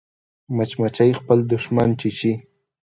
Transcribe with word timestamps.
مچمچۍ 0.55 1.11
خپل 1.19 1.39
دښمن 1.51 1.89
چیچي 1.99 2.31